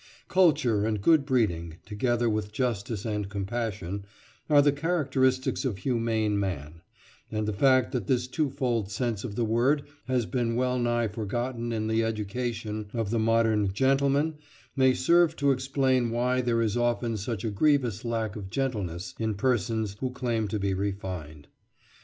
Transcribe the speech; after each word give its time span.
Culture 0.29 0.83
and 0.83 0.99
good 0.99 1.27
breeding, 1.27 1.75
together 1.85 2.27
with 2.27 2.51
justice 2.51 3.05
and 3.05 3.29
compassion, 3.29 4.03
are 4.49 4.59
the 4.63 4.71
characteristics 4.71 5.63
of 5.63 5.77
humane 5.77 6.39
man; 6.39 6.81
and 7.31 7.47
the 7.47 7.53
fact 7.53 7.91
that 7.91 8.07
this 8.07 8.25
twofold 8.27 8.89
sense 8.89 9.23
of 9.23 9.35
the 9.35 9.45
word 9.45 9.83
has 10.07 10.25
been 10.25 10.55
well 10.55 10.79
nigh 10.79 11.07
forgotten 11.07 11.71
in 11.71 11.85
the 11.85 12.03
education 12.03 12.87
of 12.95 13.11
the 13.11 13.19
modern 13.19 13.71
"gentleman" 13.73 14.39
may 14.75 14.95
serve 14.95 15.35
to 15.35 15.51
explain 15.51 16.09
why 16.09 16.41
there 16.41 16.63
is 16.63 16.75
often 16.75 17.15
such 17.15 17.45
a 17.45 17.51
grievious 17.51 18.03
lack 18.03 18.35
of 18.35 18.49
gentleness 18.49 19.13
in 19.19 19.35
persons 19.35 19.95
who 19.99 20.09
claim 20.09 20.47
to 20.47 20.57
be 20.57 20.73
refined. 20.73 21.47